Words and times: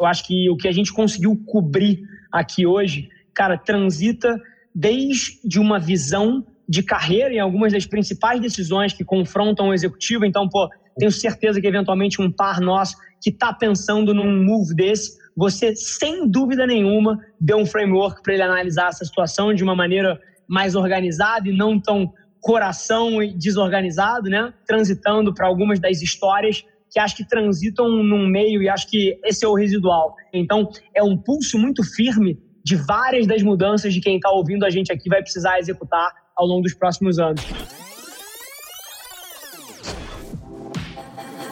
Eu 0.00 0.06
acho 0.06 0.26
que 0.26 0.48
o 0.48 0.56
que 0.56 0.66
a 0.66 0.72
gente 0.72 0.92
conseguiu 0.92 1.36
cobrir 1.46 2.00
aqui 2.32 2.66
hoje, 2.66 3.10
cara, 3.34 3.58
transita 3.58 4.34
desde 4.74 5.58
uma 5.58 5.78
visão 5.78 6.46
de 6.66 6.82
carreira 6.82 7.34
em 7.34 7.40
algumas 7.40 7.72
das 7.72 7.84
principais 7.84 8.40
decisões 8.40 8.92
que 8.92 9.04
confrontam 9.04 9.68
o 9.68 9.74
executivo. 9.74 10.24
Então, 10.24 10.48
pô, 10.48 10.68
tenho 10.96 11.10
certeza 11.10 11.60
que 11.60 11.66
eventualmente 11.66 12.22
um 12.22 12.30
par 12.30 12.60
nosso 12.60 12.96
que 13.20 13.28
está 13.28 13.52
pensando 13.52 14.14
num 14.14 14.42
move 14.42 14.74
desse, 14.74 15.18
você, 15.36 15.74
sem 15.74 16.26
dúvida 16.28 16.66
nenhuma, 16.66 17.18
deu 17.38 17.58
um 17.58 17.66
framework 17.66 18.22
para 18.22 18.34
ele 18.34 18.42
analisar 18.42 18.88
essa 18.88 19.04
situação 19.04 19.52
de 19.52 19.62
uma 19.62 19.74
maneira 19.74 20.18
mais 20.48 20.74
organizada 20.74 21.48
e 21.48 21.56
não 21.56 21.78
tão 21.78 22.12
coração 22.40 23.18
desorganizado, 23.36 24.30
né? 24.30 24.52
Transitando 24.66 25.34
para 25.34 25.46
algumas 25.46 25.78
das 25.78 26.00
histórias 26.00 26.64
que 26.90 26.98
acho 26.98 27.16
que 27.16 27.26
transitam 27.26 27.88
num 27.88 28.26
meio 28.26 28.62
e 28.62 28.68
acho 28.68 28.88
que 28.88 29.18
esse 29.24 29.44
é 29.44 29.48
o 29.48 29.54
residual. 29.54 30.14
Então, 30.32 30.68
é 30.94 31.02
um 31.02 31.16
pulso 31.16 31.58
muito 31.58 31.82
firme 31.84 32.38
de 32.64 32.76
várias 32.76 33.26
das 33.26 33.42
mudanças 33.42 33.94
de 33.94 34.00
quem 34.00 34.16
está 34.16 34.30
ouvindo 34.30 34.64
a 34.64 34.70
gente 34.70 34.92
aqui 34.92 35.08
vai 35.08 35.22
precisar 35.22 35.58
executar 35.58 36.10
ao 36.36 36.46
longo 36.46 36.62
dos 36.62 36.74
próximos 36.74 37.18
anos. 37.18 37.42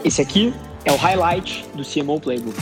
Esse 0.04 0.22
aqui 0.22 0.52
é 0.84 0.92
o 0.92 0.96
highlight 0.96 1.64
do 1.74 1.82
CMO 1.82 2.20
Playbook. 2.20 2.56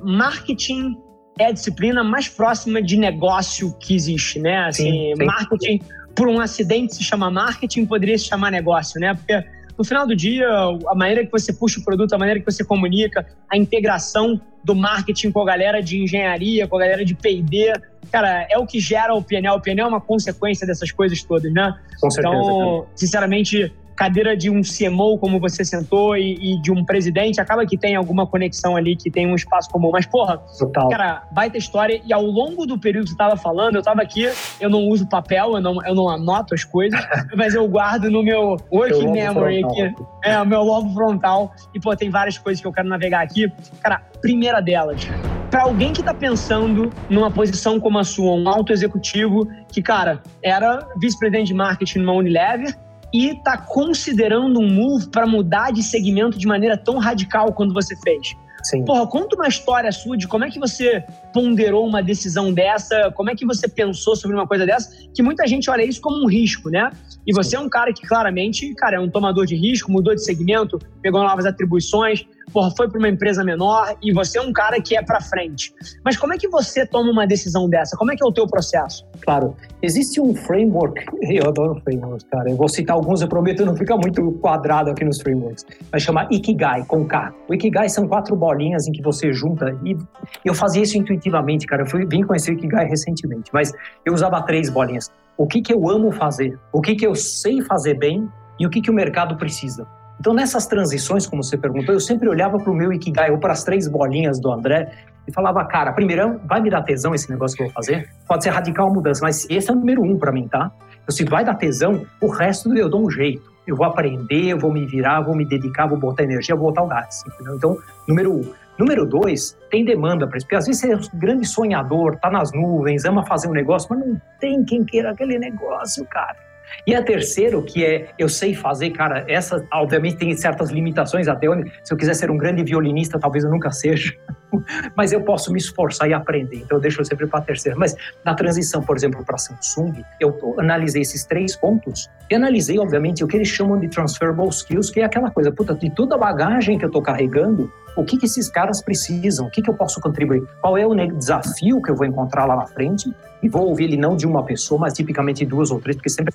Marketing 0.00 0.96
é 1.38 1.46
a 1.46 1.52
disciplina 1.52 2.02
mais 2.02 2.28
próxima 2.28 2.82
de 2.82 2.96
negócio 2.96 3.76
que 3.78 3.94
existe, 3.94 4.38
né? 4.38 4.58
Assim, 4.66 4.90
sim, 4.90 5.14
sim. 5.16 5.24
marketing 5.24 5.80
por 6.14 6.28
um 6.28 6.40
acidente 6.40 6.94
se 6.94 7.04
chama 7.04 7.30
marketing, 7.30 7.84
poderia 7.84 8.16
se 8.16 8.24
chamar 8.24 8.50
negócio, 8.50 8.98
né? 8.98 9.14
Porque 9.14 9.44
no 9.78 9.84
final 9.84 10.06
do 10.06 10.16
dia, 10.16 10.48
a 10.48 10.94
maneira 10.94 11.24
que 11.24 11.30
você 11.30 11.52
puxa 11.52 11.80
o 11.80 11.84
produto, 11.84 12.12
a 12.14 12.18
maneira 12.18 12.40
que 12.40 12.46
você 12.46 12.64
comunica, 12.64 13.26
a 13.50 13.56
integração 13.56 14.40
do 14.64 14.74
marketing 14.74 15.30
com 15.30 15.42
a 15.42 15.44
galera 15.44 15.82
de 15.82 16.02
engenharia, 16.02 16.66
com 16.66 16.76
a 16.76 16.80
galera 16.80 17.04
de 17.04 17.14
P&D, 17.14 17.72
cara, 18.10 18.46
é 18.50 18.58
o 18.58 18.66
que 18.66 18.80
gera 18.80 19.14
o 19.14 19.22
PNL. 19.22 19.56
O 19.56 19.60
PNL 19.60 19.86
é 19.86 19.88
uma 19.88 20.00
consequência 20.00 20.66
dessas 20.66 20.90
coisas 20.90 21.22
todas, 21.22 21.52
né? 21.52 21.78
Com 22.00 22.10
certeza. 22.10 22.34
Então, 22.34 22.86
sinceramente, 22.94 23.72
cadeira 23.96 24.36
de 24.36 24.50
um 24.50 24.60
CMO, 24.60 25.18
como 25.18 25.40
você 25.40 25.64
sentou, 25.64 26.16
e, 26.16 26.34
e, 26.34 26.60
de 26.60 26.70
um 26.70 26.84
presidente, 26.84 27.40
acaba 27.40 27.64
que 27.64 27.78
tem 27.78 27.96
alguma 27.96 28.26
conexão 28.26 28.76
ali, 28.76 28.94
que 28.94 29.10
tem 29.10 29.26
um 29.26 29.34
espaço 29.34 29.70
comum. 29.70 29.90
Mas, 29.90 30.06
porra, 30.06 30.38
Total. 30.58 30.88
cara, 30.90 31.22
baita 31.32 31.56
história. 31.56 32.00
E 32.04 32.12
ao 32.12 32.22
longo 32.22 32.66
do 32.66 32.78
período 32.78 33.04
que 33.04 33.10
você 33.12 33.16
tava 33.16 33.36
falando, 33.36 33.76
eu 33.76 33.82
tava 33.82 34.02
aqui, 34.02 34.30
eu 34.60 34.68
não 34.68 34.86
uso 34.88 35.08
papel, 35.08 35.54
eu 35.54 35.60
não, 35.60 35.84
eu 35.86 35.94
não 35.94 36.08
anoto 36.08 36.54
as 36.54 36.62
coisas, 36.62 37.00
mas 37.34 37.54
eu 37.54 37.66
guardo 37.66 38.10
no 38.10 38.22
meu 38.22 38.56
working 38.70 39.10
memory 39.10 39.64
aqui. 39.64 39.94
É, 40.24 40.40
o 40.40 40.46
meu 40.46 40.62
logo 40.62 40.92
frontal. 40.92 41.52
E, 41.74 41.80
pô, 41.80 41.96
tem 41.96 42.10
várias 42.10 42.36
coisas 42.36 42.60
que 42.60 42.66
eu 42.66 42.72
quero 42.72 42.88
navegar 42.88 43.22
aqui. 43.22 43.50
Cara, 43.82 44.02
primeira 44.20 44.60
delas, 44.60 45.08
para 45.50 45.62
alguém 45.62 45.92
que 45.92 46.00
está 46.00 46.12
pensando 46.12 46.92
numa 47.08 47.30
posição 47.30 47.80
como 47.80 47.98
a 47.98 48.04
sua, 48.04 48.34
um 48.34 48.48
alto 48.48 48.72
executivo 48.72 49.48
que, 49.70 49.80
cara, 49.80 50.22
era 50.42 50.86
vice-presidente 50.98 51.48
de 51.48 51.54
marketing 51.54 52.00
numa 52.00 52.12
Unilever, 52.12 52.76
e 53.16 53.30
está 53.30 53.56
considerando 53.56 54.60
um 54.60 54.70
move 54.70 55.08
para 55.08 55.26
mudar 55.26 55.72
de 55.72 55.82
segmento 55.82 56.38
de 56.38 56.46
maneira 56.46 56.76
tão 56.76 56.98
radical 56.98 57.50
quando 57.54 57.72
você 57.72 57.96
fez. 57.96 58.36
Sim. 58.62 58.84
Porra, 58.84 59.06
conta 59.06 59.36
uma 59.36 59.48
história 59.48 59.90
sua 59.90 60.18
de 60.18 60.28
como 60.28 60.44
é 60.44 60.50
que 60.50 60.58
você 60.58 61.02
ponderou 61.32 61.86
uma 61.86 62.02
decisão 62.02 62.52
dessa, 62.52 63.10
como 63.12 63.30
é 63.30 63.34
que 63.34 63.46
você 63.46 63.66
pensou 63.66 64.14
sobre 64.16 64.36
uma 64.36 64.46
coisa 64.46 64.66
dessa, 64.66 64.90
que 65.14 65.22
muita 65.22 65.46
gente 65.46 65.70
olha 65.70 65.82
isso 65.82 66.00
como 66.00 66.22
um 66.22 66.28
risco, 66.28 66.68
né? 66.68 66.90
E 67.26 67.32
você 67.32 67.50
Sim. 67.50 67.56
é 67.56 67.60
um 67.60 67.70
cara 67.70 67.90
que 67.90 68.06
claramente, 68.06 68.74
cara, 68.74 68.96
é 68.96 69.00
um 69.00 69.08
tomador 69.08 69.46
de 69.46 69.56
risco, 69.56 69.90
mudou 69.90 70.14
de 70.14 70.22
segmento, 70.22 70.78
pegou 71.00 71.22
novas 71.22 71.46
atribuições, 71.46 72.26
porra, 72.52 72.70
foi 72.76 72.88
para 72.88 72.98
uma 72.98 73.08
empresa 73.08 73.44
menor 73.44 73.96
e 74.02 74.12
você 74.12 74.38
é 74.38 74.42
um 74.42 74.52
cara 74.52 74.80
que 74.80 74.96
é 74.96 75.02
para 75.02 75.20
frente. 75.20 75.74
Mas 76.04 76.16
como 76.16 76.32
é 76.32 76.38
que 76.38 76.48
você 76.48 76.86
toma 76.86 77.10
uma 77.10 77.26
decisão 77.26 77.68
dessa? 77.68 77.96
Como 77.96 78.12
é 78.12 78.16
que 78.16 78.22
é 78.22 78.26
o 78.26 78.32
teu 78.32 78.46
processo? 78.46 79.06
Claro, 79.20 79.54
existe 79.82 80.20
um 80.20 80.34
framework, 80.34 81.04
eu 81.22 81.48
adoro 81.48 81.80
frameworks, 81.82 82.26
cara. 82.30 82.50
Eu 82.50 82.56
vou 82.56 82.68
citar 82.68 82.96
alguns, 82.96 83.20
eu 83.20 83.28
prometo 83.28 83.64
não 83.64 83.76
ficar 83.76 83.96
muito 83.96 84.32
quadrado 84.40 84.90
aqui 84.90 85.04
nos 85.04 85.20
frameworks. 85.20 85.64
Vai 85.90 86.00
chamar 86.00 86.28
Ikigai, 86.30 86.84
com 86.84 87.04
K. 87.04 87.32
O 87.48 87.54
Ikigai 87.54 87.88
são 87.88 88.06
quatro 88.06 88.34
bolinhas 88.36 88.86
em 88.86 88.92
que 88.92 89.02
você 89.02 89.32
junta 89.32 89.76
e 89.84 89.96
eu 90.44 90.54
fazia 90.54 90.82
isso 90.82 90.96
intuitivamente, 90.96 91.66
cara. 91.66 91.82
Eu 91.82 91.86
fui, 91.86 92.06
vim 92.06 92.22
conhecer 92.22 92.52
o 92.52 92.54
Ikigai 92.54 92.86
recentemente, 92.86 93.50
mas 93.52 93.72
eu 94.04 94.12
usava 94.12 94.40
três 94.42 94.70
bolinhas. 94.70 95.10
O 95.36 95.46
que 95.46 95.60
que 95.60 95.72
eu 95.72 95.90
amo 95.90 96.10
fazer? 96.10 96.58
O 96.72 96.80
que 96.80 96.94
que 96.94 97.06
eu 97.06 97.14
sei 97.14 97.60
fazer 97.60 97.94
bem? 97.94 98.28
E 98.58 98.66
o 98.66 98.70
que 98.70 98.80
que 98.80 98.90
o 98.90 98.94
mercado 98.94 99.36
precisa? 99.36 99.86
Então, 100.18 100.32
nessas 100.32 100.66
transições, 100.66 101.26
como 101.26 101.42
você 101.42 101.56
perguntou, 101.56 101.94
eu 101.94 102.00
sempre 102.00 102.28
olhava 102.28 102.58
para 102.58 102.70
o 102.70 102.74
meu 102.74 102.92
Ikigai 102.92 103.30
ou 103.30 103.38
para 103.38 103.52
as 103.52 103.62
três 103.64 103.86
bolinhas 103.86 104.40
do 104.40 104.50
André 104.50 104.90
e 105.28 105.32
falava, 105.32 105.64
cara, 105.64 105.92
primeiro, 105.92 106.40
vai 106.44 106.60
me 106.60 106.70
dar 106.70 106.82
tesão 106.82 107.14
esse 107.14 107.30
negócio 107.30 107.56
que 107.56 107.62
eu 107.62 107.66
vou 107.66 107.74
fazer? 107.74 108.08
Pode 108.26 108.44
ser 108.44 108.50
radical 108.50 108.92
mudança, 108.92 109.20
mas 109.22 109.46
esse 109.50 109.70
é 109.70 109.72
o 109.72 109.76
número 109.76 110.02
um 110.02 110.18
para 110.18 110.32
mim, 110.32 110.48
tá? 110.48 110.70
Então, 111.02 111.14
se 111.14 111.24
vai 111.24 111.44
dar 111.44 111.54
tesão, 111.54 112.04
o 112.20 112.28
resto 112.28 112.74
eu 112.76 112.88
dou 112.88 113.04
um 113.04 113.10
jeito. 113.10 113.54
Eu 113.66 113.76
vou 113.76 113.84
aprender, 113.84 114.46
eu 114.46 114.58
vou 114.58 114.72
me 114.72 114.86
virar, 114.86 115.20
vou 115.20 115.34
me 115.34 115.44
dedicar, 115.44 115.86
vou 115.86 115.98
botar 115.98 116.22
energia, 116.22 116.54
vou 116.54 116.68
botar 116.68 116.82
o 116.82 116.86
gás. 116.86 117.24
Entendeu? 117.26 117.56
Então, 117.56 117.76
número 118.08 118.32
um. 118.32 118.52
Número 118.78 119.06
dois, 119.06 119.56
tem 119.70 119.84
demanda 119.84 120.26
para 120.26 120.36
isso. 120.36 120.46
Porque 120.46 120.56
às 120.56 120.66
vezes 120.66 120.82
você 120.82 120.92
é 120.92 120.96
um 120.96 121.18
grande 121.18 121.46
sonhador, 121.46 122.16
tá 122.16 122.30
nas 122.30 122.52
nuvens, 122.52 123.04
ama 123.04 123.24
fazer 123.24 123.48
um 123.48 123.52
negócio, 123.52 123.88
mas 123.90 124.06
não 124.06 124.20
tem 124.38 124.64
quem 124.64 124.84
queira 124.84 125.10
aquele 125.10 125.38
negócio, 125.38 126.04
cara. 126.06 126.45
E 126.86 126.94
a 126.94 127.02
terceiro, 127.02 127.62
que 127.62 127.84
é 127.84 128.08
eu 128.18 128.28
sei 128.28 128.54
fazer, 128.54 128.90
cara, 128.90 129.24
essa 129.28 129.64
obviamente 129.72 130.16
tem 130.16 130.36
certas 130.36 130.70
limitações 130.70 131.28
até 131.28 131.48
onde, 131.48 131.70
se 131.82 131.92
eu 131.92 131.96
quiser 131.96 132.14
ser 132.14 132.30
um 132.30 132.36
grande 132.36 132.62
violinista, 132.62 133.18
talvez 133.18 133.44
eu 133.44 133.50
nunca 133.50 133.70
seja, 133.70 134.14
mas 134.96 135.12
eu 135.12 135.20
posso 135.22 135.52
me 135.52 135.58
esforçar 135.58 136.08
e 136.08 136.14
aprender. 136.14 136.58
Então 136.58 136.78
eu 136.78 136.80
deixo 136.80 137.04
sempre 137.04 137.26
para 137.26 137.40
a 137.40 137.42
terceira. 137.42 137.76
Mas 137.78 137.94
na 138.24 138.34
transição, 138.34 138.82
por 138.82 138.96
exemplo, 138.96 139.24
para 139.24 139.38
Samsung, 139.38 140.04
eu 140.20 140.54
analisei 140.58 141.02
esses 141.02 141.24
três 141.24 141.56
pontos 141.56 142.08
e 142.30 142.34
analisei, 142.34 142.78
obviamente, 142.78 143.22
o 143.24 143.26
que 143.26 143.36
eles 143.36 143.48
chamam 143.48 143.78
de 143.78 143.88
transferable 143.88 144.48
skills, 144.48 144.90
que 144.90 145.00
é 145.00 145.04
aquela 145.04 145.30
coisa, 145.30 145.50
puta, 145.52 145.74
de 145.74 145.90
toda 145.90 146.14
a 146.14 146.18
bagagem 146.18 146.78
que 146.78 146.84
eu 146.84 146.88
estou 146.88 147.02
carregando, 147.02 147.72
o 147.96 148.04
que, 148.04 148.18
que 148.18 148.26
esses 148.26 148.48
caras 148.48 148.82
precisam, 148.82 149.46
o 149.46 149.50
que, 149.50 149.62
que 149.62 149.70
eu 149.70 149.74
posso 149.74 150.00
contribuir, 150.00 150.42
qual 150.60 150.76
é 150.76 150.86
o 150.86 150.94
desafio 150.94 151.80
que 151.80 151.90
eu 151.90 151.96
vou 151.96 152.06
encontrar 152.06 152.44
lá 152.44 152.54
na 152.54 152.66
frente, 152.66 153.10
e 153.42 153.48
vou 153.48 153.68
ouvir 153.68 153.84
ele 153.84 153.96
não 153.96 154.16
de 154.16 154.26
uma 154.26 154.44
pessoa, 154.44 154.80
mas 154.80 154.92
tipicamente 154.92 155.44
duas 155.44 155.70
ou 155.70 155.80
três, 155.80 155.96
porque 155.96 156.10
sempre 156.10 156.34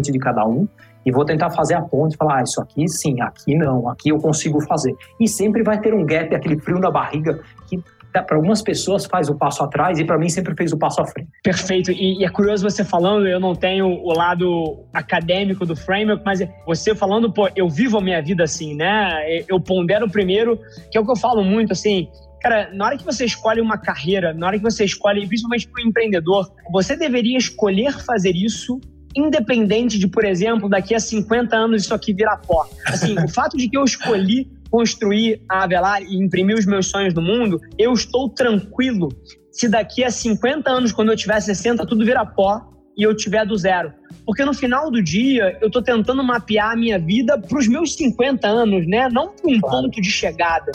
de 0.00 0.18
cada 0.18 0.46
um 0.46 0.68
e 1.04 1.10
vou 1.10 1.24
tentar 1.24 1.50
fazer 1.50 1.74
a 1.74 1.82
ponte, 1.82 2.16
falar, 2.16 2.38
ah, 2.38 2.42
isso 2.42 2.60
aqui 2.60 2.86
sim, 2.88 3.20
aqui 3.20 3.54
não, 3.54 3.88
aqui 3.88 4.10
eu 4.10 4.18
consigo 4.18 4.60
fazer. 4.60 4.94
E 5.18 5.26
sempre 5.26 5.62
vai 5.62 5.80
ter 5.80 5.94
um 5.94 6.04
gap, 6.04 6.34
aquele 6.34 6.58
frio 6.58 6.78
na 6.78 6.90
barriga 6.90 7.40
que 7.68 7.82
para 8.12 8.36
algumas 8.36 8.60
pessoas 8.60 9.06
faz 9.06 9.28
o 9.28 9.36
passo 9.36 9.62
atrás 9.62 10.00
e 10.00 10.04
para 10.04 10.18
mim 10.18 10.28
sempre 10.28 10.54
fez 10.56 10.72
o 10.72 10.78
passo 10.78 11.00
à 11.00 11.06
frente. 11.06 11.28
Perfeito. 11.44 11.92
E, 11.92 12.18
e, 12.18 12.24
é 12.24 12.28
curioso 12.28 12.68
você 12.68 12.84
falando, 12.84 13.26
eu 13.26 13.38
não 13.38 13.54
tenho 13.54 13.86
o 13.86 14.12
lado 14.12 14.84
acadêmico 14.92 15.64
do 15.64 15.76
framework, 15.76 16.22
mas 16.24 16.40
você 16.66 16.94
falando, 16.94 17.32
pô, 17.32 17.48
eu 17.54 17.68
vivo 17.68 17.98
a 17.98 18.00
minha 18.00 18.20
vida 18.20 18.42
assim, 18.42 18.74
né? 18.74 19.44
Eu 19.48 19.60
pondero 19.60 20.10
primeiro, 20.10 20.58
que 20.90 20.98
é 20.98 21.00
o 21.00 21.04
que 21.04 21.12
eu 21.12 21.16
falo 21.16 21.44
muito, 21.44 21.72
assim, 21.72 22.08
Cara, 22.40 22.70
na 22.72 22.86
hora 22.86 22.96
que 22.96 23.04
você 23.04 23.26
escolhe 23.26 23.60
uma 23.60 23.76
carreira, 23.76 24.32
na 24.32 24.46
hora 24.46 24.56
que 24.56 24.62
você 24.62 24.82
escolhe, 24.82 25.26
principalmente 25.26 25.68
para 25.68 25.84
o 25.84 25.86
empreendedor, 25.86 26.50
você 26.72 26.96
deveria 26.96 27.36
escolher 27.36 27.92
fazer 27.92 28.34
isso 28.34 28.80
independente 29.14 29.98
de, 29.98 30.06
por 30.06 30.24
exemplo, 30.24 30.68
daqui 30.68 30.94
a 30.94 31.00
50 31.00 31.56
anos 31.56 31.82
isso 31.82 31.94
aqui 31.94 32.12
virar 32.12 32.38
pó. 32.38 32.68
Assim, 32.86 33.14
o 33.18 33.28
fato 33.28 33.56
de 33.56 33.68
que 33.68 33.76
eu 33.76 33.84
escolhi 33.84 34.48
construir 34.70 35.42
a 35.48 35.64
Avelar 35.64 36.02
e 36.02 36.16
imprimir 36.16 36.56
os 36.56 36.64
meus 36.64 36.86
sonhos 36.86 37.12
no 37.12 37.20
mundo, 37.20 37.60
eu 37.76 37.92
estou 37.92 38.28
tranquilo 38.28 39.08
se 39.50 39.68
daqui 39.68 40.04
a 40.04 40.10
50 40.10 40.70
anos, 40.70 40.92
quando 40.92 41.10
eu 41.10 41.16
tiver 41.16 41.40
60, 41.40 41.84
tudo 41.84 42.04
virar 42.04 42.24
pó 42.26 42.62
e 42.96 43.02
eu 43.02 43.14
tiver 43.14 43.44
do 43.44 43.56
zero. 43.56 43.92
Porque 44.24 44.44
no 44.44 44.54
final 44.54 44.90
do 44.90 45.02
dia, 45.02 45.58
eu 45.60 45.66
estou 45.66 45.82
tentando 45.82 46.22
mapear 46.22 46.72
a 46.72 46.76
minha 46.76 46.98
vida 46.98 47.38
para 47.38 47.58
os 47.58 47.66
meus 47.66 47.94
50 47.94 48.46
anos, 48.46 48.86
né? 48.86 49.08
Não 49.08 49.28
para 49.34 49.50
um 49.50 49.60
claro. 49.60 49.82
ponto 49.82 50.00
de 50.00 50.10
chegada. 50.10 50.70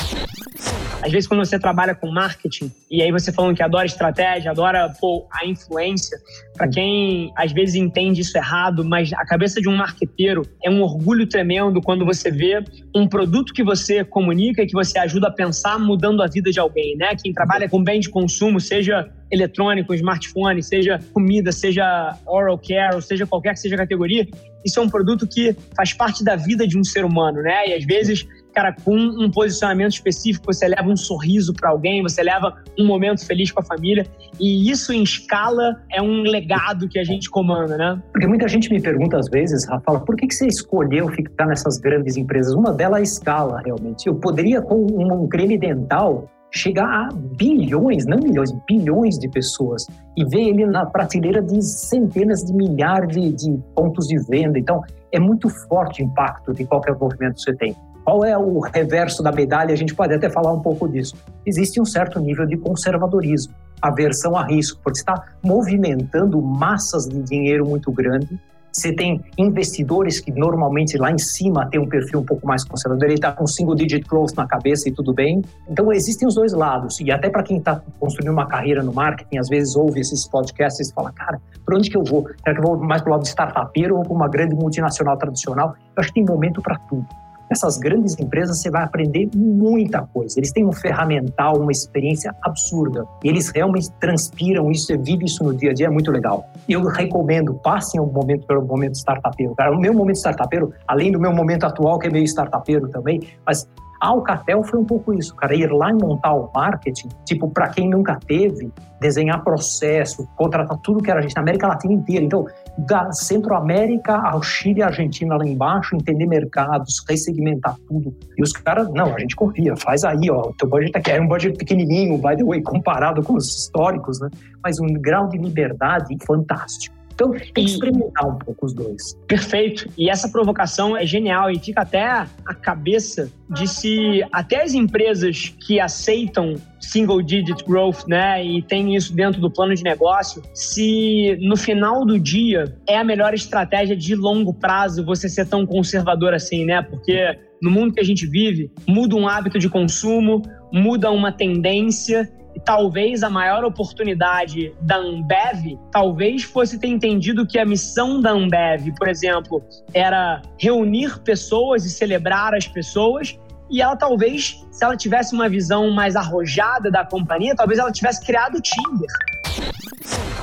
Às 1.05 1.11
vezes, 1.11 1.27
quando 1.27 1.45
você 1.45 1.59
trabalha 1.59 1.93
com 1.93 2.09
marketing, 2.09 2.71
e 2.89 2.99
aí 2.99 3.11
você 3.11 3.31
falando 3.31 3.55
que 3.55 3.61
adora 3.61 3.85
estratégia, 3.85 4.49
adora 4.49 4.91
pô, 4.99 5.27
a 5.31 5.45
influência, 5.45 6.17
para 6.57 6.67
quem 6.67 7.31
às 7.37 7.51
vezes 7.51 7.75
entende 7.75 8.21
isso 8.21 8.35
errado, 8.35 8.83
mas 8.83 9.13
a 9.13 9.23
cabeça 9.23 9.61
de 9.61 9.69
um 9.69 9.75
marqueteiro 9.75 10.41
é 10.63 10.69
um 10.69 10.81
orgulho 10.81 11.27
tremendo 11.27 11.79
quando 11.79 12.03
você 12.03 12.31
vê 12.31 12.63
um 12.95 13.07
produto 13.07 13.53
que 13.53 13.63
você 13.63 14.03
comunica 14.03 14.63
e 14.63 14.65
que 14.65 14.73
você 14.73 14.97
ajuda 14.97 15.27
a 15.27 15.31
pensar 15.31 15.77
mudando 15.77 16.23
a 16.23 16.27
vida 16.27 16.49
de 16.49 16.59
alguém, 16.59 16.97
né? 16.97 17.15
Quem 17.21 17.31
trabalha 17.31 17.69
com 17.69 17.83
bem 17.83 17.99
de 17.99 18.09
consumo, 18.09 18.59
seja 18.59 19.07
eletrônico, 19.29 19.93
smartphone, 19.93 20.63
seja 20.63 20.99
comida, 21.13 21.51
seja 21.51 22.17
oral 22.25 22.57
care, 22.57 22.95
ou 22.95 23.01
seja 23.01 23.27
qualquer 23.27 23.53
que 23.53 23.59
seja 23.59 23.75
a 23.75 23.79
categoria, 23.79 24.27
isso 24.65 24.79
é 24.79 24.81
um 24.81 24.89
produto 24.89 25.27
que 25.27 25.55
faz 25.75 25.93
parte 25.93 26.23
da 26.23 26.35
vida 26.35 26.67
de 26.67 26.79
um 26.79 26.83
ser 26.83 27.05
humano, 27.05 27.43
né? 27.43 27.69
E 27.69 27.73
às 27.73 27.85
vezes 27.85 28.25
cara, 28.55 28.73
com 28.85 28.95
um 28.95 29.29
posicionamento 29.29 29.91
específico, 29.91 30.45
você 30.47 30.67
leva 30.67 30.87
um 30.87 30.95
sorriso 30.95 31.53
para 31.53 31.69
alguém, 31.69 32.01
você 32.01 32.23
leva 32.23 32.55
um 32.79 32.87
momento 32.87 33.25
feliz 33.25 33.51
com 33.51 33.59
a 33.59 33.63
família. 33.63 34.07
E 34.39 34.71
isso 34.71 34.93
em 34.93 35.03
escala 35.03 35.81
é 35.91 36.01
um 36.01 36.21
legado 36.21 36.87
que 36.87 36.97
a 36.97 37.03
gente 37.03 37.29
comanda, 37.29 37.77
né? 37.77 38.01
Porque 38.13 38.25
muita 38.25 38.47
gente 38.47 38.71
me 38.71 38.81
pergunta 38.81 39.17
às 39.17 39.29
vezes, 39.29 39.67
Rafa, 39.67 39.99
por 39.99 40.15
que, 40.15 40.27
que 40.27 40.33
você 40.33 40.47
escolheu 40.47 41.09
ficar 41.09 41.45
nessas 41.45 41.77
grandes 41.77 42.15
empresas? 42.15 42.53
Uma 42.53 42.71
delas 42.71 42.95
é 42.95 43.01
a 43.01 43.03
escala, 43.03 43.61
realmente. 43.65 44.07
Eu 44.07 44.15
poderia, 44.15 44.61
com 44.61 44.85
um 44.85 45.27
creme 45.27 45.57
dental, 45.57 46.29
chegar 46.49 46.85
a 46.85 47.09
bilhões, 47.13 48.05
não 48.05 48.17
milhões, 48.17 48.51
bilhões 48.65 49.19
de 49.19 49.27
pessoas 49.27 49.85
e 50.15 50.23
ver 50.23 50.47
ele 50.47 50.65
na 50.65 50.85
prateleira 50.85 51.41
de 51.41 51.61
centenas 51.61 52.45
de 52.45 52.53
milhares 52.53 53.09
de, 53.09 53.33
de 53.33 53.59
pontos 53.75 54.07
de 54.07 54.17
venda. 54.29 54.57
Então, 54.57 54.81
é 55.11 55.19
muito 55.19 55.49
forte 55.49 56.01
o 56.01 56.05
impacto 56.05 56.53
de 56.53 56.63
qualquer 56.65 56.95
movimento 56.97 57.35
que 57.35 57.41
você 57.41 57.55
tem. 57.55 57.75
Qual 58.05 58.23
é 58.23 58.37
o 58.37 58.59
reverso 58.59 59.21
da 59.21 59.31
medalha? 59.31 59.73
A 59.73 59.75
gente 59.75 59.93
pode 59.93 60.13
até 60.13 60.29
falar 60.29 60.53
um 60.53 60.61
pouco 60.61 60.87
disso. 60.87 61.15
Existe 61.45 61.81
um 61.81 61.85
certo 61.85 62.19
nível 62.19 62.45
de 62.45 62.55
conservadorismo, 62.55 63.53
aversão 63.81 64.37
a 64.37 64.45
risco, 64.45 64.79
porque 64.83 64.99
está 64.99 65.21
movimentando 65.43 66.41
massas 66.41 67.05
de 67.09 67.21
dinheiro 67.23 67.65
muito 67.65 67.91
grande 67.91 68.39
você 68.75 68.91
tem 68.91 69.23
investidores 69.37 70.19
que 70.19 70.33
normalmente 70.33 70.97
lá 70.97 71.09
em 71.09 71.17
cima 71.17 71.65
tem 71.69 71.79
um 71.79 71.87
perfil 71.87 72.19
um 72.19 72.25
pouco 72.25 72.45
mais 72.45 72.65
conservador, 72.65 73.05
ele 73.05 73.13
está 73.13 73.31
com 73.31 73.47
single 73.47 73.73
digit 73.73 74.05
growth 74.05 74.33
na 74.35 74.45
cabeça 74.45 74.89
e 74.89 74.91
tudo 74.91 75.13
bem. 75.13 75.41
Então 75.69 75.93
existem 75.93 76.27
os 76.27 76.35
dois 76.35 76.51
lados. 76.51 76.99
E 76.99 77.09
até 77.09 77.29
para 77.29 77.41
quem 77.41 77.57
está 77.57 77.81
construindo 77.97 78.33
uma 78.33 78.45
carreira 78.45 78.83
no 78.83 78.93
marketing, 78.93 79.37
às 79.37 79.47
vezes 79.47 79.77
ouve 79.77 80.01
esses 80.01 80.27
podcasts 80.27 80.89
e 80.89 80.93
fala, 80.93 81.09
cara, 81.13 81.39
para 81.65 81.77
onde 81.77 81.89
que 81.89 81.95
eu 81.95 82.03
vou? 82.03 82.27
Será 82.43 82.53
que 82.53 82.59
eu 82.59 82.65
vou 82.65 82.77
mais 82.77 83.01
para 83.01 83.11
o 83.11 83.13
lado 83.13 83.21
de 83.21 83.29
startupeiro 83.29 83.95
ou 83.95 84.03
para 84.03 84.13
uma 84.13 84.27
grande 84.27 84.53
multinacional 84.53 85.15
tradicional? 85.15 85.73
Eu 85.95 86.01
acho 86.01 86.09
que 86.09 86.15
tem 86.15 86.25
momento 86.25 86.61
para 86.61 86.77
tudo. 86.89 87.07
Essas 87.49 87.77
grandes 87.77 88.17
empresas 88.19 88.59
você 88.59 88.69
vai 88.69 88.83
aprender 88.83 89.29
muita 89.35 90.01
coisa. 90.01 90.39
Eles 90.39 90.51
têm 90.51 90.65
um 90.65 90.71
ferramental, 90.71 91.57
uma 91.59 91.71
experiência 91.71 92.35
absurda. 92.41 93.05
E 93.23 93.29
eles 93.29 93.49
realmente 93.49 93.91
transpiram 93.99 94.71
isso, 94.71 94.87
você 94.87 94.97
vive 94.97 95.25
isso 95.25 95.43
no 95.43 95.53
dia 95.53 95.71
a 95.71 95.73
dia, 95.73 95.87
é 95.87 95.89
muito 95.89 96.11
legal. 96.11 96.49
Eu 96.67 96.83
recomendo, 96.83 97.53
passem 97.55 97.99
um 97.99 98.07
momento 98.07 98.47
pelo 98.47 98.65
momento 98.65 98.95
startupeiro. 98.95 99.53
Cara, 99.55 99.75
o 99.75 99.79
meu 99.79 99.93
momento 99.93 100.17
startupeiro, 100.17 100.73
além 100.87 101.11
do 101.11 101.19
meu 101.19 101.33
momento 101.33 101.65
atual, 101.65 101.99
que 101.99 102.07
é 102.07 102.09
meio 102.09 102.25
startupeiro 102.25 102.87
também, 102.89 103.21
mas 103.45 103.67
a 103.99 104.07
Alcatel 104.07 104.63
foi 104.63 104.79
um 104.79 104.85
pouco 104.85 105.13
isso, 105.13 105.35
cara, 105.35 105.55
ir 105.55 105.71
lá 105.71 105.89
e 105.89 105.93
montar 105.93 106.33
o 106.33 106.49
marketing, 106.53 107.09
tipo, 107.25 107.49
para 107.49 107.69
quem 107.69 107.89
nunca 107.89 108.19
teve, 108.27 108.71
desenhar 108.99 109.43
processo, 109.43 110.27
contratar 110.35 110.77
tudo 110.79 111.01
que 111.01 111.11
era 111.11 111.21
gente 111.21 111.35
na 111.35 111.41
América 111.41 111.67
Latina 111.67 111.93
inteira. 111.93 112.23
Então, 112.23 112.45
da 112.77 113.11
Centro-América 113.11 114.15
ao 114.15 114.41
Chile 114.41 114.79
e 114.79 114.83
Argentina 114.83 115.37
lá 115.37 115.45
embaixo, 115.45 115.95
entender 115.95 116.25
mercados, 116.25 117.03
ressegmentar 117.07 117.75
tudo. 117.87 118.15
E 118.37 118.41
os 118.41 118.51
caras, 118.51 118.91
não, 118.91 119.13
a 119.13 119.19
gente 119.19 119.35
confia, 119.35 119.75
faz 119.75 120.03
aí, 120.03 120.29
ó, 120.29 120.49
o 120.49 120.53
teu 120.53 120.67
budget 120.67 120.97
aqui 120.97 121.11
é 121.11 121.21
um 121.21 121.27
budget 121.27 121.57
pequenininho, 121.57 122.17
by 122.17 122.35
the 122.35 122.43
way, 122.43 122.61
comparado 122.61 123.23
com 123.23 123.33
os 123.33 123.47
históricos, 123.47 124.19
né? 124.19 124.29
Mas 124.63 124.79
um 124.79 124.87
grau 124.87 125.27
de 125.27 125.37
liberdade 125.37 126.15
fantástico. 126.25 126.94
Então, 127.15 127.31
tem 127.31 127.65
que 127.65 127.71
experimentar 127.71 128.27
um 128.27 128.37
pouco 128.37 128.65
os 128.65 128.73
dois. 128.73 129.17
Perfeito. 129.25 129.89
E 129.97 130.09
essa 130.09 130.29
provocação 130.29 130.95
é 130.95 131.05
genial 131.05 131.49
e 131.49 131.57
fica 131.57 131.81
até 131.81 132.03
a 132.05 132.53
cabeça 132.61 133.31
de 133.49 133.67
se 133.67 134.21
até 134.31 134.63
as 134.63 134.73
empresas 134.73 135.55
que 135.65 135.79
aceitam 135.79 136.55
single 136.79 137.21
digit 137.21 137.63
growth, 137.65 138.05
né, 138.07 138.43
e 138.43 138.61
tem 138.61 138.95
isso 138.95 139.13
dentro 139.13 139.41
do 139.41 139.49
plano 139.49 139.73
de 139.73 139.83
negócio, 139.83 140.41
se 140.53 141.37
no 141.41 141.55
final 141.55 142.05
do 142.05 142.19
dia 142.19 142.75
é 142.87 142.97
a 142.97 143.03
melhor 143.03 143.33
estratégia 143.33 143.95
de 143.95 144.15
longo 144.15 144.53
prazo 144.53 145.03
você 145.03 145.27
ser 145.27 145.47
tão 145.47 145.65
conservador 145.65 146.33
assim, 146.33 146.65
né? 146.65 146.81
Porque 146.81 147.37
no 147.61 147.71
mundo 147.71 147.93
que 147.93 147.99
a 147.99 148.03
gente 148.03 148.27
vive, 148.27 148.71
muda 148.87 149.15
um 149.15 149.27
hábito 149.27 149.57
de 149.57 149.69
consumo, 149.69 150.41
muda 150.71 151.09
uma 151.11 151.31
tendência 151.31 152.29
talvez 152.65 153.21
a 153.21 153.29
maior 153.29 153.63
oportunidade 153.63 154.73
da 154.81 154.97
Ambev 154.97 155.77
talvez 155.91 156.43
fosse 156.43 156.79
ter 156.79 156.87
entendido 156.87 157.45
que 157.45 157.59
a 157.59 157.65
missão 157.65 158.19
da 158.19 158.31
Ambev, 158.31 158.91
por 158.97 159.07
exemplo, 159.07 159.63
era 159.93 160.41
reunir 160.57 161.19
pessoas 161.19 161.85
e 161.85 161.89
celebrar 161.89 162.55
as 162.55 162.67
pessoas. 162.67 163.37
E 163.69 163.81
ela 163.81 163.95
talvez, 163.95 164.65
se 164.71 164.83
ela 164.83 164.97
tivesse 164.97 165.33
uma 165.33 165.47
visão 165.47 165.91
mais 165.91 166.15
arrojada 166.15 166.91
da 166.91 167.05
companhia, 167.05 167.55
talvez 167.55 167.79
ela 167.79 167.91
tivesse 167.91 168.25
criado 168.25 168.57
o 168.57 168.61
Tinder. 168.61 169.07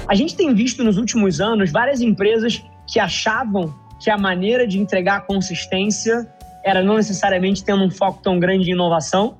A 0.08 0.14
gente 0.14 0.36
tem 0.36 0.54
visto 0.54 0.82
nos 0.82 0.96
últimos 0.96 1.40
anos 1.40 1.70
várias 1.70 2.00
empresas 2.00 2.64
que 2.86 2.98
achavam 2.98 3.74
que 4.00 4.10
a 4.10 4.18
maneira 4.18 4.66
de 4.66 4.78
entregar 4.78 5.26
consistência 5.26 6.28
era 6.64 6.82
não 6.82 6.96
necessariamente 6.96 7.64
tendo 7.64 7.84
um 7.84 7.90
foco 7.90 8.20
tão 8.22 8.38
grande 8.38 8.70
em 8.70 8.74
inovação, 8.74 9.38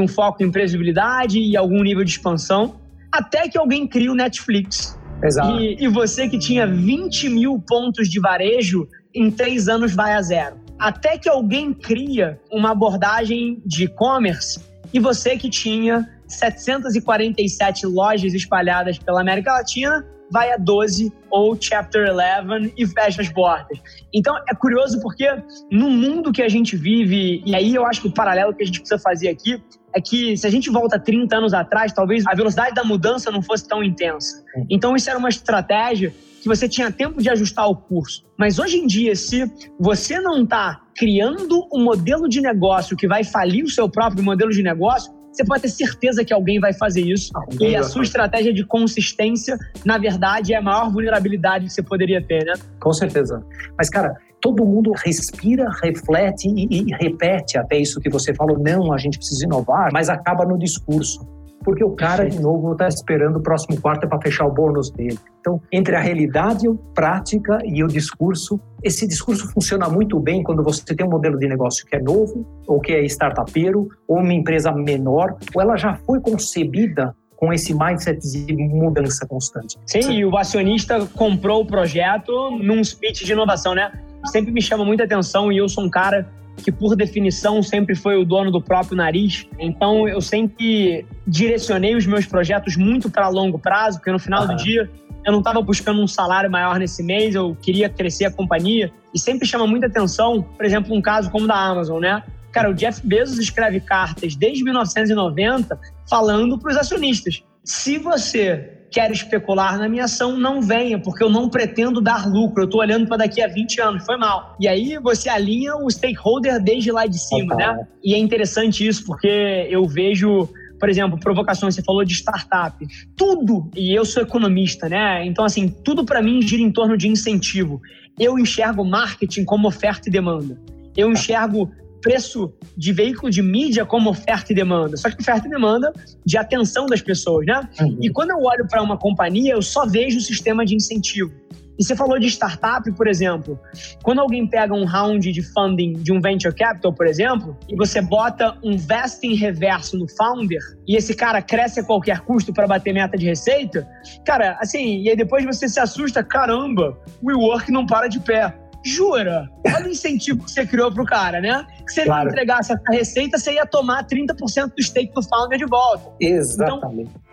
um 0.00 0.08
foco 0.08 0.42
em 0.42 0.50
previsibilidade 0.50 1.38
e 1.38 1.56
algum 1.56 1.82
nível 1.82 2.04
de 2.04 2.10
expansão, 2.10 2.80
até 3.10 3.48
que 3.48 3.58
alguém 3.58 3.86
cria 3.86 4.10
o 4.10 4.14
Netflix. 4.14 4.98
Exato. 5.22 5.60
E, 5.60 5.76
e 5.78 5.88
você 5.88 6.28
que 6.28 6.38
tinha 6.38 6.66
20 6.66 7.28
mil 7.28 7.62
pontos 7.66 8.08
de 8.08 8.18
varejo, 8.20 8.88
em 9.14 9.30
três 9.30 9.68
anos 9.68 9.94
vai 9.94 10.14
a 10.14 10.22
zero. 10.22 10.56
Até 10.78 11.16
que 11.18 11.28
alguém 11.28 11.72
cria 11.72 12.40
uma 12.50 12.72
abordagem 12.72 13.62
de 13.64 13.84
e-commerce 13.84 14.60
e 14.92 14.98
você 14.98 15.36
que 15.36 15.48
tinha 15.48 16.08
747 16.26 17.86
lojas 17.86 18.34
espalhadas 18.34 18.98
pela 18.98 19.20
América 19.20 19.52
Latina 19.52 20.04
vai 20.30 20.50
a 20.50 20.56
12 20.56 21.12
ou 21.30 21.56
Chapter 21.60 22.08
11 22.10 22.72
e 22.76 22.86
fecha 22.86 23.20
as 23.20 23.28
portas. 23.28 23.78
Então 24.12 24.34
é 24.48 24.54
curioso 24.54 25.00
porque 25.00 25.28
no 25.70 25.90
mundo 25.90 26.32
que 26.32 26.42
a 26.42 26.48
gente 26.48 26.74
vive, 26.74 27.42
e 27.44 27.54
aí 27.54 27.74
eu 27.74 27.84
acho 27.84 28.00
que 28.00 28.08
o 28.08 28.14
paralelo 28.14 28.54
que 28.54 28.62
a 28.62 28.66
gente 28.66 28.80
precisa 28.80 28.98
fazer 28.98 29.28
aqui 29.28 29.62
é 29.94 30.00
que 30.00 30.36
se 30.36 30.46
a 30.46 30.50
gente 30.50 30.70
volta 30.70 30.98
30 30.98 31.36
anos 31.36 31.54
atrás, 31.54 31.92
talvez 31.92 32.26
a 32.26 32.34
velocidade 32.34 32.74
da 32.74 32.84
mudança 32.84 33.30
não 33.30 33.42
fosse 33.42 33.66
tão 33.66 33.82
intensa. 33.82 34.42
Então 34.70 34.96
isso 34.96 35.08
era 35.08 35.18
uma 35.18 35.28
estratégia 35.28 36.14
que 36.42 36.48
você 36.48 36.68
tinha 36.68 36.90
tempo 36.90 37.22
de 37.22 37.30
ajustar 37.30 37.68
o 37.68 37.76
curso. 37.76 38.24
Mas 38.36 38.58
hoje 38.58 38.76
em 38.78 38.86
dia, 38.86 39.14
se 39.14 39.44
você 39.78 40.18
não 40.20 40.42
está 40.42 40.80
criando 40.96 41.68
um 41.72 41.84
modelo 41.84 42.28
de 42.28 42.40
negócio 42.40 42.96
que 42.96 43.06
vai 43.06 43.22
falir 43.22 43.64
o 43.64 43.70
seu 43.70 43.88
próprio 43.88 44.24
modelo 44.24 44.50
de 44.50 44.62
negócio, 44.62 45.12
você 45.32 45.44
pode 45.44 45.62
ter 45.62 45.68
certeza 45.68 46.24
que 46.24 46.32
alguém 46.32 46.60
vai 46.60 46.72
fazer 46.72 47.00
isso. 47.00 47.32
E 47.60 47.74
a 47.74 47.82
sua 47.82 48.02
estratégia 48.02 48.52
de 48.52 48.64
consistência, 48.66 49.56
na 49.84 49.98
verdade, 49.98 50.52
é 50.52 50.58
a 50.58 50.62
maior 50.62 50.90
vulnerabilidade 50.92 51.66
que 51.66 51.72
você 51.72 51.82
poderia 51.82 52.24
ter, 52.24 52.44
né? 52.44 52.52
Com 52.78 52.92
certeza. 52.92 53.42
Mas, 53.78 53.88
cara, 53.88 54.14
todo 54.40 54.64
mundo 54.64 54.92
respira, 55.04 55.66
reflete 55.82 56.48
e, 56.48 56.66
e 56.70 56.94
repete 57.00 57.56
até 57.56 57.78
isso 57.78 58.00
que 58.00 58.10
você 58.10 58.34
falou. 58.34 58.58
Não, 58.58 58.92
a 58.92 58.98
gente 58.98 59.16
precisa 59.16 59.44
inovar, 59.44 59.90
mas 59.92 60.08
acaba 60.08 60.44
no 60.44 60.58
discurso 60.58 61.26
porque 61.62 61.84
o 61.84 61.90
cara, 61.90 62.28
de 62.28 62.40
novo, 62.40 62.72
está 62.72 62.88
esperando 62.88 63.36
o 63.36 63.42
próximo 63.42 63.80
quarto 63.80 64.08
para 64.08 64.20
fechar 64.20 64.46
o 64.46 64.52
bônus 64.52 64.90
dele. 64.90 65.18
Então, 65.40 65.60
entre 65.70 65.96
a 65.96 66.00
realidade, 66.00 66.68
a 66.68 66.74
prática 66.94 67.58
e 67.64 67.82
o 67.82 67.88
discurso, 67.88 68.60
esse 68.82 69.06
discurso 69.06 69.50
funciona 69.52 69.88
muito 69.88 70.18
bem 70.18 70.42
quando 70.42 70.62
você 70.62 70.82
tem 70.94 71.06
um 71.06 71.10
modelo 71.10 71.38
de 71.38 71.48
negócio 71.48 71.84
que 71.86 71.96
é 71.96 72.00
novo, 72.00 72.46
ou 72.66 72.80
que 72.80 72.92
é 72.92 73.04
startupeiro, 73.04 73.88
ou 74.06 74.18
uma 74.18 74.32
empresa 74.32 74.72
menor, 74.72 75.36
ou 75.54 75.60
ela 75.60 75.76
já 75.76 75.94
foi 75.94 76.20
concebida 76.20 77.14
com 77.36 77.52
esse 77.52 77.74
mindset 77.74 78.20
de 78.20 78.52
mudança 78.54 79.26
constante. 79.26 79.76
Sim, 79.84 80.12
e 80.12 80.24
o 80.24 80.36
acionista 80.36 81.04
comprou 81.06 81.62
o 81.62 81.66
projeto 81.66 82.32
num 82.62 82.82
speech 82.84 83.24
de 83.24 83.32
inovação, 83.32 83.74
né? 83.74 83.90
Sempre 84.26 84.52
me 84.52 84.62
chama 84.62 84.84
muita 84.84 85.02
atenção 85.02 85.50
e 85.50 85.56
eu 85.56 85.68
sou 85.68 85.82
um 85.82 85.90
cara 85.90 86.28
que 86.56 86.70
por 86.70 86.94
definição 86.94 87.62
sempre 87.62 87.94
foi 87.94 88.16
o 88.16 88.24
dono 88.24 88.50
do 88.50 88.60
próprio 88.60 88.96
nariz. 88.96 89.46
Então 89.58 90.08
eu 90.08 90.20
sempre 90.20 91.06
direcionei 91.26 91.94
os 91.94 92.06
meus 92.06 92.26
projetos 92.26 92.76
muito 92.76 93.10
para 93.10 93.28
longo 93.28 93.58
prazo, 93.58 93.98
porque 93.98 94.12
no 94.12 94.18
final 94.18 94.42
uhum. 94.42 94.48
do 94.48 94.56
dia 94.56 94.90
eu 95.24 95.32
não 95.32 95.38
estava 95.38 95.60
buscando 95.60 96.00
um 96.00 96.06
salário 96.06 96.50
maior 96.50 96.78
nesse 96.78 97.02
mês, 97.02 97.34
eu 97.34 97.56
queria 97.60 97.88
crescer 97.88 98.24
a 98.24 98.30
companhia. 98.30 98.92
E 99.14 99.18
sempre 99.18 99.46
chama 99.46 99.66
muita 99.66 99.86
atenção, 99.86 100.42
por 100.42 100.64
exemplo, 100.64 100.94
um 100.94 101.00
caso 101.00 101.30
como 101.30 101.44
o 101.44 101.48
da 101.48 101.54
Amazon, 101.54 102.00
né? 102.00 102.22
Cara, 102.50 102.70
o 102.70 102.74
Jeff 102.74 103.06
Bezos 103.06 103.38
escreve 103.38 103.80
cartas 103.80 104.34
desde 104.34 104.62
1990 104.64 105.78
falando 106.08 106.58
para 106.58 106.72
os 106.72 106.76
acionistas. 106.76 107.42
Se 107.64 107.98
você 107.98 108.81
quer 108.92 109.10
especular 109.10 109.78
na 109.78 109.88
minha 109.88 110.04
ação, 110.04 110.36
não 110.36 110.60
venha, 110.60 110.98
porque 110.98 111.24
eu 111.24 111.30
não 111.30 111.48
pretendo 111.48 112.00
dar 112.00 112.28
lucro. 112.28 112.62
Eu 112.62 112.66
estou 112.66 112.80
olhando 112.80 113.06
para 113.08 113.16
daqui 113.18 113.42
a 113.42 113.48
20 113.48 113.80
anos, 113.80 114.04
foi 114.04 114.16
mal. 114.18 114.54
E 114.60 114.68
aí 114.68 114.98
você 115.02 115.28
alinha 115.28 115.74
o 115.76 115.90
stakeholder 115.90 116.62
desde 116.62 116.92
lá 116.92 117.06
de 117.06 117.18
cima, 117.18 117.54
né? 117.56 117.86
E 118.04 118.14
é 118.14 118.18
interessante 118.18 118.86
isso, 118.86 119.04
porque 119.04 119.66
eu 119.70 119.84
vejo 119.86 120.48
por 120.78 120.88
exemplo, 120.88 121.16
provocações, 121.16 121.76
você 121.76 121.82
falou 121.82 122.04
de 122.04 122.12
startup. 122.12 122.84
Tudo, 123.16 123.70
e 123.76 123.96
eu 123.96 124.04
sou 124.04 124.20
economista, 124.20 124.88
né? 124.88 125.24
Então, 125.24 125.44
assim, 125.44 125.68
tudo 125.68 126.04
para 126.04 126.20
mim 126.20 126.42
gira 126.42 126.60
em 126.60 126.72
torno 126.72 126.96
de 126.96 127.06
incentivo. 127.06 127.80
Eu 128.18 128.36
enxergo 128.36 128.84
marketing 128.84 129.44
como 129.44 129.68
oferta 129.68 130.08
e 130.08 130.12
demanda. 130.12 130.60
Eu 130.96 131.12
enxergo 131.12 131.70
preço 132.02 132.52
de 132.76 132.92
veículo 132.92 133.30
de 133.30 133.40
mídia 133.40 133.86
como 133.86 134.10
oferta 134.10 134.52
e 134.52 134.54
demanda. 134.54 134.96
Só 134.96 135.08
que 135.08 135.22
oferta 135.22 135.46
e 135.46 135.50
demanda 135.50 135.92
de 136.26 136.36
atenção 136.36 136.86
das 136.86 137.00
pessoas, 137.00 137.46
né? 137.46 137.66
Uhum. 137.80 137.98
E 138.02 138.10
quando 138.10 138.30
eu 138.30 138.42
olho 138.42 138.66
para 138.68 138.82
uma 138.82 138.98
companhia, 138.98 139.54
eu 139.54 139.62
só 139.62 139.86
vejo 139.86 140.18
o 140.18 140.20
sistema 140.20 140.66
de 140.66 140.74
incentivo. 140.74 141.32
E 141.78 141.84
você 141.84 141.96
falou 141.96 142.18
de 142.18 142.26
startup, 142.26 142.90
por 142.92 143.08
exemplo. 143.08 143.58
Quando 144.02 144.20
alguém 144.20 144.46
pega 144.46 144.74
um 144.74 144.84
round 144.84 145.32
de 145.32 145.42
funding 145.42 145.94
de 145.94 146.12
um 146.12 146.20
venture 146.20 146.54
capital, 146.54 146.92
por 146.92 147.06
exemplo, 147.06 147.56
e 147.68 147.74
você 147.74 148.00
bota 148.00 148.56
um 148.62 148.76
vesting 148.76 149.34
reverso 149.34 149.96
no 149.96 150.06
founder, 150.08 150.60
e 150.86 150.96
esse 150.96 151.14
cara 151.14 151.40
cresce 151.40 151.80
a 151.80 151.84
qualquer 151.84 152.20
custo 152.20 152.52
para 152.52 152.66
bater 152.66 152.92
meta 152.92 153.16
de 153.16 153.26
receita, 153.26 153.88
cara, 154.24 154.56
assim, 154.60 155.02
e 155.02 155.08
aí 155.08 155.16
depois 155.16 155.44
você 155.44 155.68
se 155.68 155.80
assusta, 155.80 156.22
caramba, 156.22 156.98
o 157.22 157.28
WeWork 157.28 157.72
não 157.72 157.86
para 157.86 158.06
de 158.06 158.20
pé. 158.20 158.54
Jura? 158.84 159.48
Olha 159.64 159.86
o 159.86 159.90
incentivo 159.90 160.44
que 160.44 160.50
você 160.50 160.66
criou 160.66 160.90
pro 160.90 161.04
cara, 161.04 161.40
né? 161.40 161.64
Que 161.84 161.92
se 161.92 162.00
ele 162.00 162.08
claro. 162.08 162.28
entregasse 162.28 162.72
essa 162.72 162.90
receita, 162.90 163.38
você 163.38 163.54
ia 163.54 163.66
tomar 163.66 164.06
30% 164.06 164.72
do 164.76 164.82
stake 164.82 165.12
do 165.12 165.22
founder 165.22 165.58
de 165.58 165.66
volta. 165.66 166.10
Exatamente. 166.20 167.10
Então, 167.10 167.32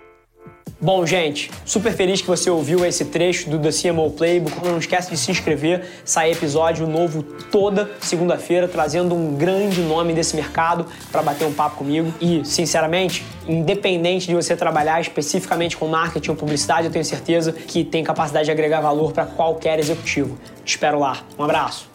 Bom, 0.81 1.05
gente, 1.05 1.51
super 1.65 1.91
feliz 1.91 2.21
que 2.21 2.27
você 2.27 2.49
ouviu 2.49 2.85
esse 2.85 3.03
trecho 3.03 3.49
do 3.49 3.59
The 3.59 3.69
CMO 3.69 4.11
Playbook. 4.11 4.65
Não 4.65 4.77
esquece 4.77 5.09
de 5.09 5.17
se 5.17 5.29
inscrever, 5.29 5.83
sai 6.05 6.31
episódio 6.31 6.87
novo 6.87 7.21
toda 7.21 7.91
segunda-feira, 7.99 8.65
trazendo 8.65 9.13
um 9.13 9.35
grande 9.35 9.81
nome 9.81 10.13
desse 10.13 10.37
mercado 10.37 10.85
para 11.11 11.21
bater 11.21 11.45
um 11.45 11.53
papo 11.53 11.75
comigo. 11.75 12.13
E, 12.21 12.45
sinceramente, 12.45 13.25
independente 13.45 14.25
de 14.27 14.33
você 14.33 14.55
trabalhar 14.55 15.01
especificamente 15.01 15.75
com 15.75 15.85
marketing 15.85 16.29
ou 16.29 16.37
publicidade, 16.37 16.87
eu 16.87 16.93
tenho 16.93 17.03
certeza 17.03 17.51
que 17.51 17.83
tem 17.83 18.01
capacidade 18.01 18.45
de 18.45 18.51
agregar 18.51 18.79
valor 18.79 19.11
para 19.11 19.25
qualquer 19.25 19.79
executivo. 19.79 20.37
Te 20.63 20.75
espero 20.75 20.97
lá. 20.97 21.17
Um 21.37 21.43
abraço. 21.43 21.89